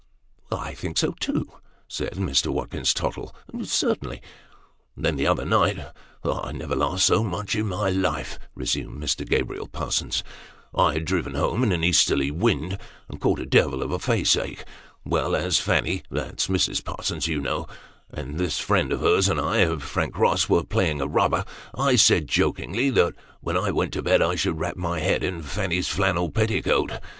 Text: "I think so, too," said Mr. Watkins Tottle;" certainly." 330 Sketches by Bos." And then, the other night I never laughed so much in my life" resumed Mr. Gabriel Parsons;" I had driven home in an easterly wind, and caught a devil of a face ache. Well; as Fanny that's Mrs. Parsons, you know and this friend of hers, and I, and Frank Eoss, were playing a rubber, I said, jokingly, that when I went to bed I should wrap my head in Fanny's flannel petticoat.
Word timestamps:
"I 0.51 0.73
think 0.73 0.97
so, 0.97 1.11
too," 1.19 1.47
said 1.87 2.13
Mr. 2.13 2.47
Watkins 2.47 2.91
Tottle;" 2.91 3.35
certainly." 3.61 4.19
330 4.95 4.95
Sketches 4.95 4.95
by 4.95 4.95
Bos." 4.95 4.95
And 4.95 5.05
then, 5.05 5.15
the 5.15 5.27
other 5.27 5.45
night 6.43 6.45
I 6.47 6.51
never 6.53 6.75
laughed 6.75 7.03
so 7.03 7.23
much 7.23 7.53
in 7.55 7.67
my 7.67 7.91
life" 7.91 8.39
resumed 8.55 8.99
Mr. 8.99 9.29
Gabriel 9.29 9.67
Parsons;" 9.67 10.23
I 10.75 10.93
had 10.93 11.05
driven 11.05 11.35
home 11.35 11.61
in 11.61 11.71
an 11.71 11.83
easterly 11.83 12.31
wind, 12.31 12.79
and 13.09 13.21
caught 13.21 13.41
a 13.41 13.45
devil 13.45 13.83
of 13.83 13.91
a 13.91 13.99
face 13.99 14.35
ache. 14.35 14.63
Well; 15.05 15.35
as 15.35 15.59
Fanny 15.59 16.01
that's 16.09 16.47
Mrs. 16.47 16.83
Parsons, 16.83 17.27
you 17.27 17.39
know 17.39 17.67
and 18.09 18.39
this 18.39 18.57
friend 18.57 18.91
of 18.91 19.01
hers, 19.01 19.29
and 19.29 19.39
I, 19.39 19.57
and 19.57 19.83
Frank 19.83 20.15
Eoss, 20.15 20.49
were 20.49 20.63
playing 20.63 20.99
a 20.99 21.05
rubber, 21.07 21.45
I 21.77 21.95
said, 21.95 22.25
jokingly, 22.27 22.89
that 22.89 23.13
when 23.41 23.55
I 23.55 23.69
went 23.69 23.93
to 23.93 24.01
bed 24.01 24.23
I 24.23 24.33
should 24.33 24.59
wrap 24.59 24.77
my 24.77 24.99
head 24.99 25.23
in 25.23 25.43
Fanny's 25.43 25.89
flannel 25.89 26.31
petticoat. 26.31 26.93